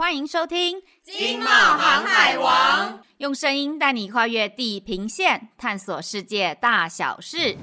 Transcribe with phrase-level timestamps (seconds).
[0.00, 7.54] 欢迎收听《经贸航海王》，用声音带你跨越地平线，探索世界大小事。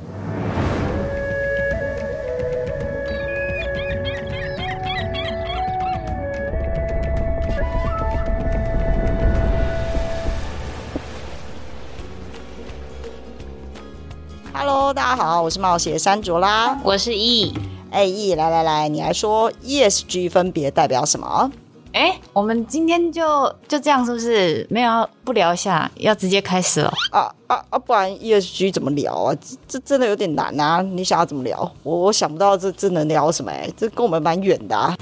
[14.53, 17.51] Hello，大家好，我是冒险山卓拉，我是 E。
[17.89, 21.51] 哎，E，来来来，你来说 ESG 分别代表什么？
[21.97, 24.63] 哎，我们今天就就这样，是不是？
[24.69, 26.93] 没有不聊一下，要直接开始了？
[27.11, 27.79] 啊啊啊！
[27.79, 29.35] 不然 ESG 怎么聊啊？
[29.41, 30.79] 这这真的有点难啊！
[30.83, 31.59] 你想要怎么聊？
[31.81, 34.95] 我我想不到这这能聊什么哎，这跟我们蛮远的啊。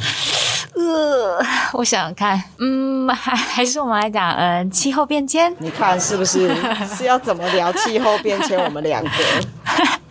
[0.73, 5.54] 呃，我想想看，嗯，还还是我们来讲，嗯、呃，气候变迁。
[5.59, 6.49] 你看是不是
[6.96, 8.57] 是要怎么聊气候变迁？
[8.63, 9.09] 我们两个。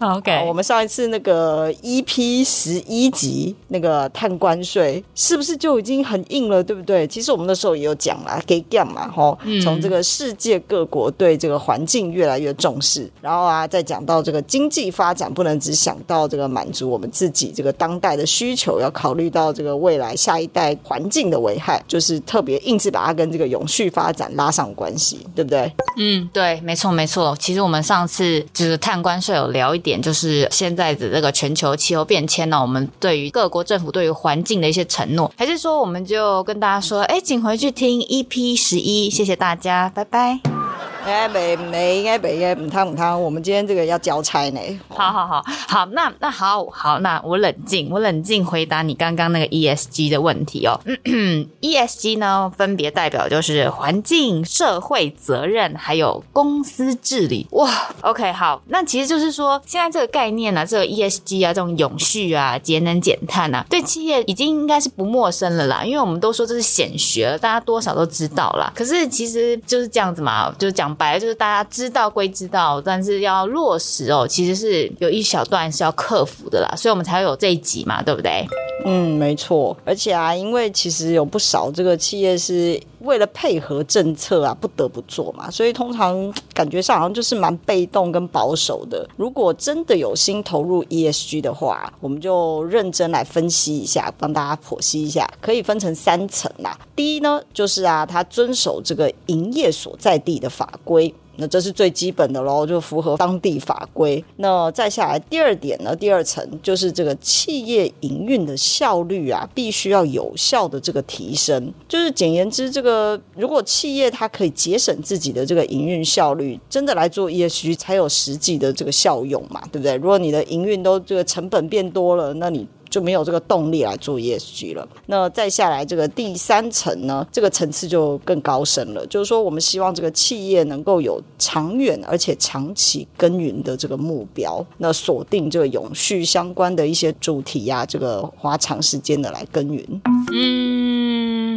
[0.00, 7.06] OK，我们上一次那个 EP 十一集那个碳关税是不是就已经很硬了，对不对？
[7.06, 25.70] 其实我们那时候也有讲啦，给讲嘛，吼，从这个世界各国对这个环境越来越重视，然后啊，再讲到这个经济发展不能只想到这个满足我们自己这个当代的需求，要考虑到这个未来下一代环境的危害，就是特别硬是把它跟这个永续发展拉上关系，对不对？
[25.98, 27.36] 嗯，对，没错没错。
[27.38, 29.89] 其实我们上次就是碳关税有聊一点。
[29.90, 40.59] 点就是现在的这个全球气候变迁呢，我们对于各国政府对于环境的一些承诺，还是说我们就跟大家说，哎，请回去听 EP 十一，谢谢大家，拜拜。
[41.06, 44.60] 哎，没没应该没应该唔汤唔汤，我们今天这个要交差呢。
[44.88, 50.78] 好好好好，那那好好，那我冷静，我冷静回答你刚刚那个 ESG 的问题哦。
[50.84, 57.46] 咳咳 ESG 呢，分别代表就是环境、社会责任，还有公司治理。
[57.52, 57.70] 哇
[58.02, 68.70] ，OK，好，那其实就是说，现在这个概念呢、啊，这个 ESG 啊，这种永续啊、节能减碳啊，对企业已经应该是不陌生了啦，因为我们都说这是显学，大家多少都知道啦。
[68.76, 70.90] 可是其实就是这样子嘛，就是讲。
[71.00, 78.46] 白了就是大家知道归知道，但是要落实哦，其实是有一小段是要克服的啦，所以我们才会有这一集嘛，对不对？
[78.84, 79.74] 嗯，没错。
[79.84, 89.08] 而且啊，因为其实有不少这个企业是为了配合政策啊，不得不做嘛，所以通常感觉上好像就是蛮被动跟保守的。
[89.16, 96.78] 如果真的有心投入 ESG 的话，我们就认真来分析一下，帮大家剖析一下，可以分成三层啦。
[96.96, 101.12] 第一呢，就是啊，他遵守这个营业所在地的法规。
[101.36, 104.22] 那这是最基本的喽，就符合当地法规。
[104.36, 111.72] 那再下来第二点呢，第二层就是这个企业营运的效率啊，必须要有效的这个提升。
[111.88, 119.96] 就是简言之，这个如果企业它可以节省自己的这个营运效率，真的来做 ESG 才有实际的这个效用嘛，对不对？
[119.96, 122.68] 如果你的营运都这个成本变多了，那你。
[122.90, 124.86] 就没有这个动力来做 ESG 了。
[125.06, 129.06] 那再下来这个第三层呢，这个层次就更高深了。
[129.06, 140.02] 就是说，我们希望这个企业能够有长远而且长期耕耘的这个目标，那锁定这个永续相关的一些主题呀、这个花长时间的来耕耘。
[140.32, 140.99] 嗯，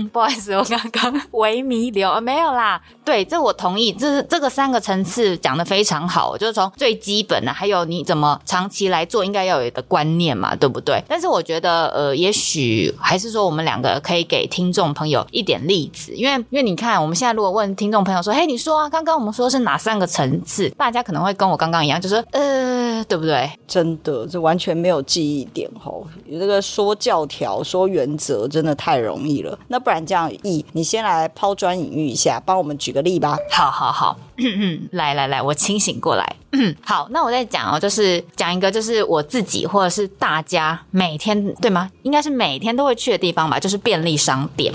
[0.09, 2.81] 不好意思，我刚刚 微迷流，没有啦。
[3.05, 11.03] 对，这我同意，这是这个三个层次讲得非常好，就是从最基本的，还有你怎么长期来做，应该要有的观念嘛，对不对？
[11.07, 20.69] 但是我觉得，呃，也许还是说我们两个可以给听众朋友一点例子，因为因为你看，我们现在如果问听众朋友说，嘿，你说啊，刚刚我们说是哪三个层次？
[20.77, 23.51] 大家可能会跟我刚刚一样，就是，呃，对不对？
[23.67, 26.03] 真的，这完全没有记忆点哦。
[26.25, 29.57] 你这个说教条、说原则，真的太容易了。
[29.67, 33.37] 那不然这样，译，你先来抛砖引玉一下，帮我们举个例吧。
[33.51, 34.17] 好好好。
[34.91, 36.35] 来来来，我清醒过来。
[36.83, 41.89] 好，那我再讲哦，就是讲一个，就是我自己或者是大家每天对吗？
[42.03, 44.73] 应该是每天都会去的地方吧，就是便利商店。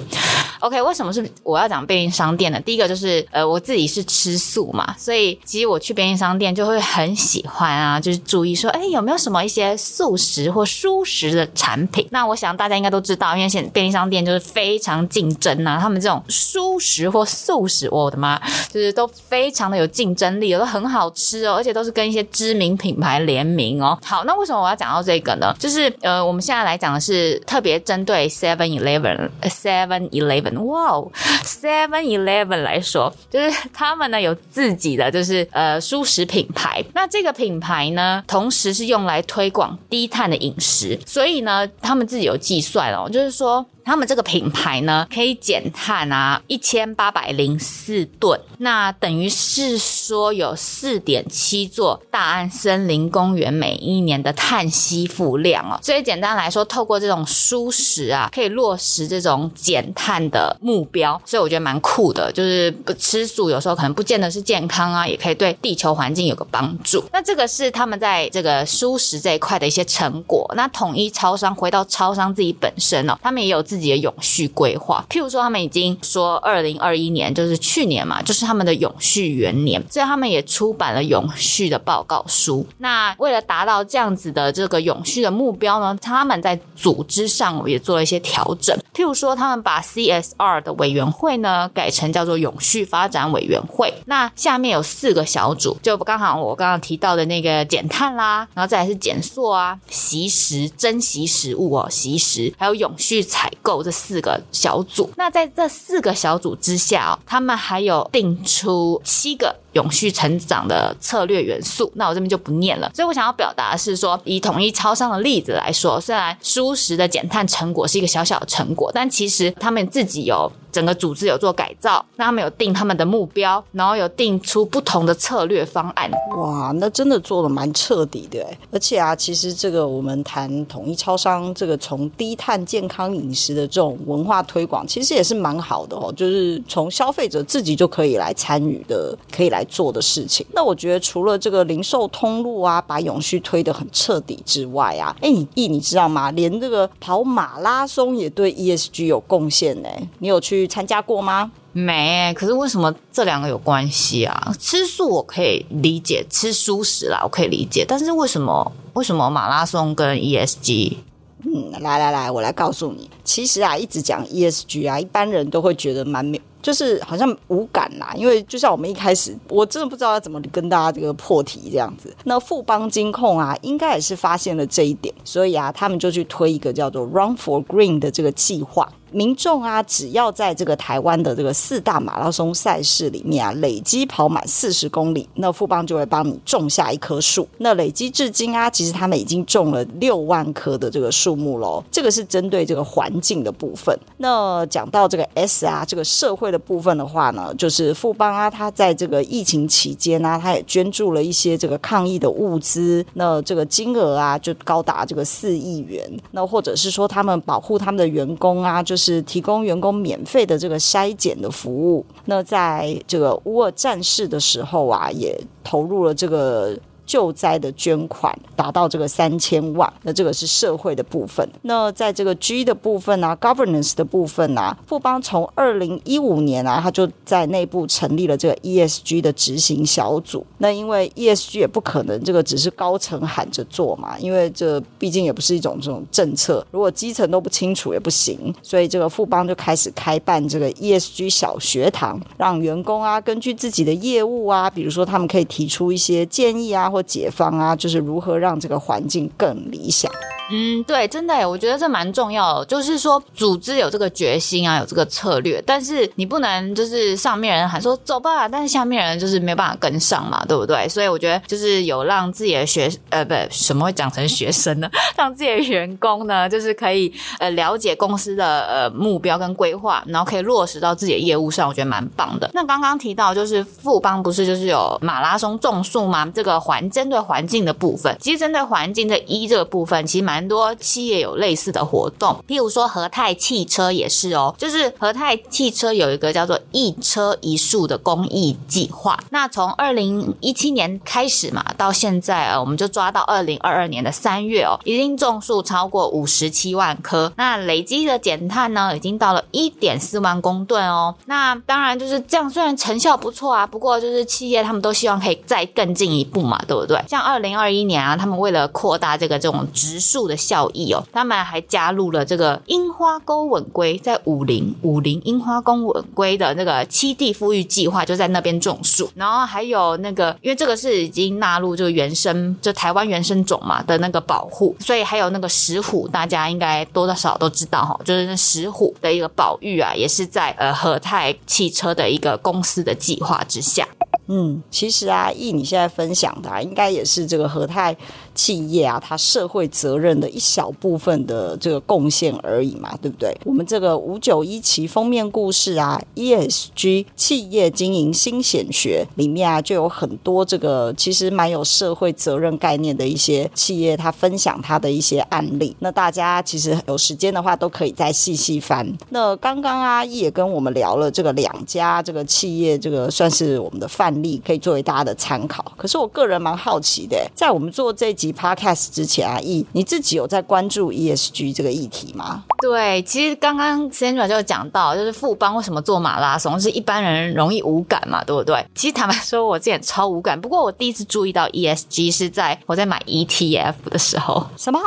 [0.61, 2.61] OK，为什么是我要讲便利商店呢？
[2.61, 12.09] 第一个就是呃，我自己是吃素嘛，所以其实我去便利商店就会很喜欢啊，就是注意说，哎，有没有什么一些素食或蔬食的产品？
[12.11, 18.41] 那我想大家应该都知道，因为现便利商店就是非常竞争呐、啊，他们这种蔬食或素食，我的妈，
[18.73, 23.97] 就是都非常的有竞争力，都很好吃哦，而且都是跟一些知名品牌联名哦。
[24.05, 25.55] 好，那为什么我要讲到这个呢？
[25.59, 30.48] 就是呃，我们现在来讲的是特别针对 Seven Eleven，Seven Eleven。
[30.65, 31.11] 哇哦
[31.45, 36.85] ，Seven Eleven 来说，就是他们呢有自己的就是呃蔬食品牌。
[36.95, 43.65] 那这个品牌呢，同时是用来推广低碳的饮食，所以呢，他们自己有计算哦，就是说。
[43.89, 55.81] 他们这个品牌呢，可以减碳啊一千八百零四吨，那等于是说有四点七座大安森林公园每一年的碳吸附量哦。
[55.83, 62.31] 所以简单来说，透过这种蔬食啊，可以落实这种减碳的目标，所以我觉得蛮酷的。
[62.31, 67.03] 就是不吃素，有时候可能不见得是健康啊，也可以对地球环境有个帮助。
[67.11, 70.47] 那这个是他们在这个蔬食这一块的一些成果。
[70.55, 75.05] 那统一超商回到超商自己本身哦，他们也有自自己的永续规划。
[75.09, 82.67] 譬如说，他们已经说二零二一年就是去年嘛，就是他们的永续元年，所以他们也出版了永续的报告书。
[82.79, 88.77] 那为了达到这样子的这个永续的目标呢，他们在组织上也做了一些调整。
[88.95, 93.93] 譬如说，他们把 CSR 的委员会呢改成叫做永续发展委员会。
[94.07, 105.11] 那下面有四个小组，就刚好我刚刚提到的那个减碳啦，然后再来是减塑啊、惜食、珍惜食物哦、惜食，还有永续采购够这四个小组。
[105.17, 109.55] 那在这四个小组之下，他们还有定出七个。
[109.75, 112.91] 永续成长的策略元素，那我这边就不念了。
[112.95, 120.51] 所以我想要表达的是说，以统一超商的例子来说，虽然舒食的减碳成果是一个小小的成果，但其实他们自己有。
[120.71, 126.11] 整个组织有做改造，那他们有定他们的目标，然后有定出不同的策略方案。
[126.37, 128.45] 哇，那真的做的蛮彻底的。
[128.71, 136.13] 而且啊，其实这个我们谈统一超商这个从低碳健康饮食的这种文化推广，其实也是蛮好的哦。
[136.15, 140.45] 就是从消费者自己就可以来参与的，可以来做的事情。
[140.53, 146.31] 那我觉得除了这个零售通路啊，把永续推得很彻底之外啊，哎，你毅你知道吗？
[146.33, 149.89] 连这个跑马拉松也对 ESG 有贡献呢。
[150.19, 150.58] 你有去？
[150.63, 151.51] 去参加过吗？
[151.73, 154.53] 没，可是为什么这两个有关系啊？
[154.59, 160.97] 吃素我可以理解，吃素食啦我可以理解，但是为什么为什么马拉松跟 ESG？
[161.45, 172.13] 嗯，来来来，我来告诉你，其实啊，一直讲 ESG 啊，一般人都会觉得蛮没，就是好像无感啦，因为就像我们一开始，我真的不知道要怎么跟大家这个破题这样子。
[172.25, 178.93] 那富邦金控啊，应该也是发现了这一点，所以啊，他们就去推一个叫做 Run for Green 的这个计划。
[179.11, 187.49] 民众啊，只要在这个台湾的这个四大马拉松赛事里面啊，累积跑满四十公里，那富邦就会帮你种下一棵树。
[187.59, 191.83] 那累积至今啊，其实他们已经种了六万棵的这个树木喽。
[191.91, 193.97] 这个是针对这个环境的部分。
[194.19, 203.05] 那讲到这个 S 啊，这个社会的部分的话呢，就是富邦啊，他在这个疫情期间呢、啊，他也捐助了一些这个抗疫的物资。
[203.15, 206.09] 那这个金额啊，就高达这个四亿元。
[206.33, 209.23] 那或者是说，他们保护他们的员工啊，就是。
[209.23, 212.05] 提供员工免费的这个筛检的服务。
[212.25, 216.77] 那在这个乌尔战士的时候啊，也投入了这个。
[217.09, 221.49] 救灾的捐款达到这个三千万，那这个是社会的部分。
[221.63, 230.47] 那在这个 G 的部分啊，governance 的部分啊，富邦从二零一五年啊，他就在内部成立了这个 ESG 的执行小组。
[230.59, 238.55] 那因为 ESG 也不可能这个只是高层喊着做嘛，因为这毕竟也不是一种这种政策，如果基层都不清楚也不行。
[238.63, 246.91] 所以这个富邦就开始开办这个 ESG 小学堂，让员工啊根据自己的业务啊，比如说他们可以提出一些建议啊。
[247.03, 250.11] 解放啊，就是如何让这个环境更理想。
[250.51, 252.65] 嗯，对，真的，我觉得这蛮重要的。
[252.65, 260.89] 就是说，组织有这个决心啊，有这个策略，但是你不能就是上面人喊说走吧，但是下面人就是没有办法跟上嘛，对不对？
[260.89, 264.89] 所以我觉得就是有让自己的学呃，不，什么会讲成学生呢？
[265.19, 272.51] 让自己的员工呢，就是可以呃了解公司的呃目标跟规划，然后可以落实到自己的业务上，我觉得蛮棒的。
[272.55, 276.25] 那刚刚提到就是富邦不是就是有马拉松种树吗？
[276.35, 280.49] 这个环针对环境的部分，其实针对环境的一这个部分，其实蛮。
[280.49, 289.23] 多企业有类似的活动，譬如说和泰汽车也是哦，就是和泰汽车有一个叫做一车一树的公益计划。
[289.29, 301.15] 那从二零一七年开始嘛，到现在啊，我们就抓到二零二二年的三月哦，已经种树超过五十七万棵，那累积的减碳呢，已经到了一点四万公吨哦。
[301.27, 307.09] 那当然就是这样，虽然成效不错啊，不过就是企业他们都希望可以再更进一步嘛，对对不对？
[307.09, 310.29] 像二零二一年啊，他们为了扩大这个这种植树。
[310.29, 319.09] 的效益哦，他们还加入了这个樱花钩吻鲑，在武陵武陵樱花钩吻鲑的那个栖地复育计划，就在那边种树。
[319.15, 333.89] 然后还有那个，因为这个是已经纳入这个原生，就台湾原生种嘛的那个保护，所以还有那个石虎，大家应该多多少少都知道哈，就是那石虎的一个保育啊，也是在呃和泰汽车的一个公司的计划之下。
[334.29, 337.97] 嗯，其实啊，易你现在分享的，应该也是这个和泰。
[338.39, 343.37] 企业啊，它社会责任的一小部分的这个贡献而已嘛，对不对？
[343.45, 355.75] 我们这个五九一期封面故事啊，ESG 企业经营新显学里面啊，就有很多这个其实蛮有社会责任概念的一些企业，它分享它的一些案例。
[355.81, 358.87] 那大家其实有时间的话，都可以再细细翻。
[359.09, 365.73] 那刚刚啊，也跟我们聊了这个两家这个企业，这个算是我们的范例，可以作为大家的参考。
[365.77, 372.45] 可是我个人蛮好奇的，在我们做这集 Podcast 之前啊，易你自己有在关注 ESG 这个议题吗？
[372.61, 378.65] 对，其实刚刚 Sandra 就讲到，就是富邦为什么做马拉松，是一般人容易无感嘛，对不对？
[378.75, 380.41] 其实坦白说，我自己也超无感。
[380.41, 384.47] 不过我第一次注意到 ESG 是在我在买 ETF 的时候。
[384.57, 384.81] 什么？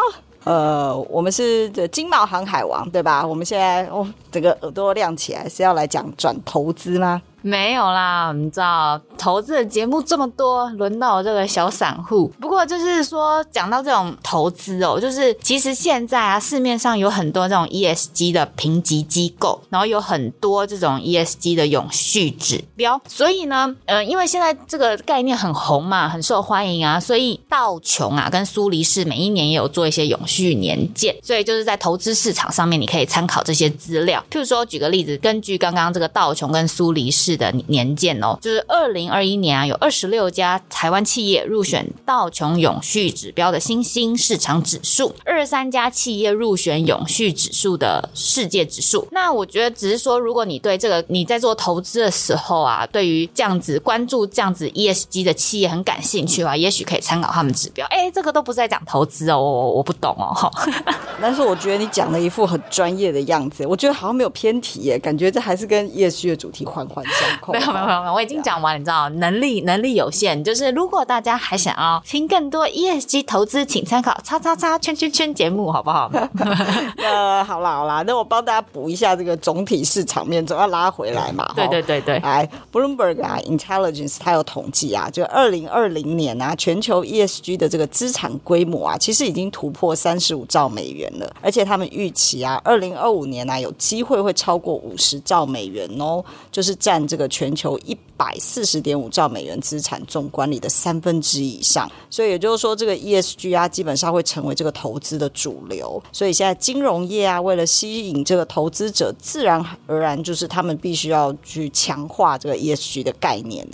[0.43, 3.23] 呃，我们是这经贸航海王，对吧？
[3.25, 7.21] 我们现在哦，整个耳朵亮起来，是要来讲转投资吗？
[7.41, 12.31] 没有啦，你知道投资的节目这么多，轮到我这个小散户。
[12.39, 23.01] 不过就是说，讲到这种投资哦，就是其实现在啊，市面上有很多这种 ESG 的评级机构，然后有很多这种 ESG 的永续指标。
[23.07, 31.15] 所以呢，呃，因为现在这个概念很红嘛，很受欢迎啊，所以道琼啊跟苏黎世每一年也有做一些永续年鉴。
[31.23, 34.23] 所以就是在投资市场上面，你可以参考这些资料。
[34.29, 37.30] 譬如说，举个例子，根据刚刚这个道琼跟苏黎世。
[37.35, 49.07] 的年鉴哦，就是二零二一年啊，有二十六家台湾企业入选道琼永续指标的新兴市场指数，二十三家企业入选永续指数的世界指数。
[49.11, 57.85] 那我觉得只是说，如果你对这个你在做投资的时候啊，对于这样子关注这样子 ESG 的企业很感兴趣的话，也许可以参考他们指标。
[57.89, 60.51] 哎，这个都不是在讲投资哦，我我不懂哦。
[61.21, 67.51] 但是我觉得你讲了一副很专业的样子，我觉得好像没有偏题耶，感觉这还是跟 ESG 的主题环环相。
[67.51, 76.09] 没有没有没有，我已经讲完，你知道，能力能力有限，就是如果大家还想要听更多 ESG 投资，请参考叉叉叉圈圈圈节目，好不好？
[76.97, 81.51] 呃，好啦好啦，那我帮大家补一下这个总体市场面，总要拉回来嘛。
[81.55, 97.31] 对对对对，来，Bloomberg 啊，Intelligence 它有统计啊，就二零二零年啊，全球 ESG 的这个资产规模啊，其实已经突破三十五兆美元了，而且他们预期啊，二零二五年啊，有机会会超过五十兆美元哦，就是占这个。
[97.41, 106.03] 全球一百四十点五兆美元资产总管理的三分之以上，所以也就是说，这个 ESG 啊，基本上会成为这个投资的主流。
[106.11, 113.65] 所以现在金融业啊，为了吸引这个投资者，自然而然就是他们必须要去强化这个 ESG 的概念。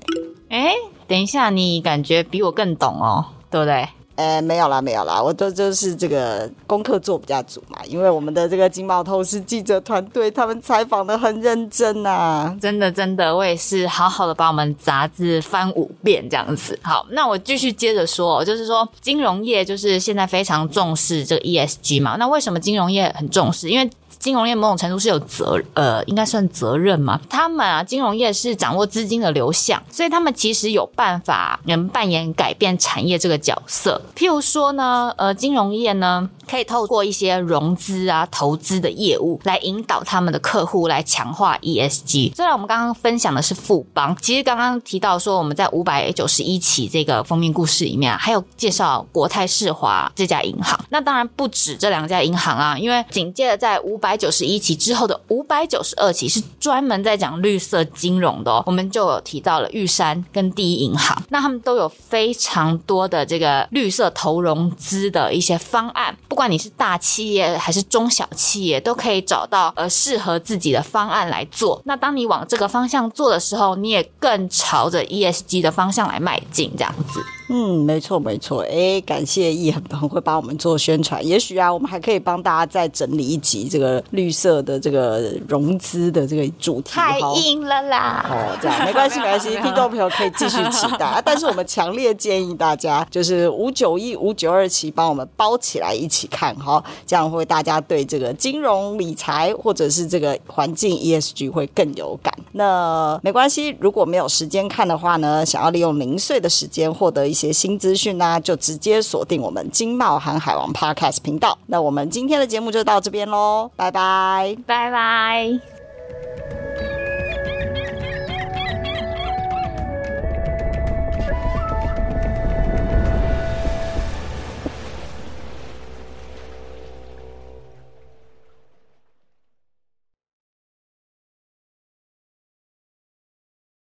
[0.49, 0.71] 哎，
[1.07, 3.89] 等一下，你感觉比我更懂哦，对不对？
[4.17, 16.77] 呃，没有啦，没有啦，我都就是这个功课做比较足嘛，因为我们的这个经贸透视记者团队，他们采访的很认真啊，真的真的，我也是好好的把我们杂志翻五遍这样子。
[16.81, 23.69] 好，那我继续接着说，就是说金融业就是现在非常重视这个 ESG 嘛，那为什么金融业很重视？
[23.69, 23.87] 因为
[24.19, 27.19] 金融业某种程度是有责，呃，应该算责任嘛。
[27.29, 34.01] 他们啊，金融业是掌握资金的流向，所以他们其实有办法能扮演改变产业这个角色。
[34.15, 42.35] 譬如说呢，呃，金融业呢，可以透过一些融资啊、投资的业务来引导他们的客户来强化 ESG。
[42.35, 50.79] 虽然我们刚刚分享的是富邦，其实刚刚提到说我们在五百九十一期这个封面故事里面啊，还有介绍国泰世华这家银行。
[50.89, 58.63] 那当然不止这两家银行啊，因为紧接着在五百九十一期之后的五百九十二期是专门在讲绿色金融的哦。
[58.65, 66.15] 我们就有提到了玉山跟第一银行，那他们都有非常多的这个绿色投融资的一些方案。
[66.37, 71.81] 不管你是大企业还是中小企业，都可以找到呃适合自己的方案来做。
[71.85, 77.36] 那当你往这个方向做的时候，你也更朝着 ESG 的方向来迈进，这样子。
[77.49, 78.61] 嗯，没错没错。
[78.69, 81.25] 哎，感谢易很很会帮我们做宣传。
[81.25, 86.91] 也许啊，我们还可以帮大家再整理一集这个绿色的这个融资的这个主题。
[86.91, 88.25] 太硬了啦！
[88.29, 91.05] 哦，这样没关系没关系， 听众朋友可以继续期待。
[91.05, 102.33] 啊，但是我们强烈建议大家，就是五九一五九二期帮我们包起来一起看哈，这样会大家对这个金融理财或者是这个环境 ESG 会更有感。
[102.51, 107.36] 那没关系，如果没有时间看的话呢，想要利用零碎的时间获得一。
[107.37, 111.55] 一些新资讯呢，就直接锁定我们金茂航海王 Podcast 频道。
[111.67, 115.76] 那我们今天的节目就到这边喽，拜拜，拜拜。